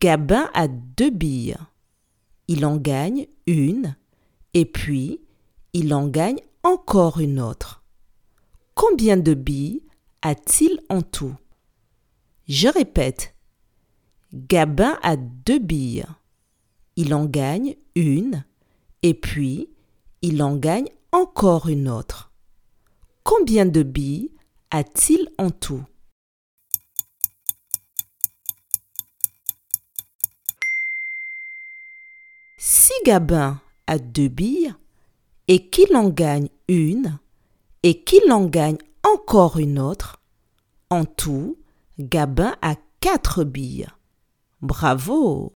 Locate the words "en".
2.64-2.76, 5.92-6.06, 10.88-11.02, 17.12-17.24, 20.42-20.56, 25.38-25.50, 35.94-36.08, 38.32-38.46, 40.90-41.04